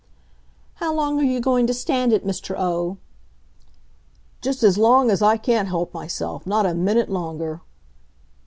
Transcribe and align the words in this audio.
"How 0.77 0.91
long 0.91 1.19
are 1.19 1.23
you 1.23 1.39
going 1.39 1.67
to 1.67 1.75
stand 1.75 2.11
it, 2.11 2.25
Mr. 2.25 2.55
O?" 2.57 2.97
"Just 4.41 4.63
as 4.63 4.75
long 4.79 5.11
as 5.11 5.21
I 5.21 5.37
can't 5.37 5.67
help 5.67 5.93
myself; 5.93 6.47
not 6.47 6.65
a 6.65 6.73
minute 6.73 7.11
longer." 7.11 7.61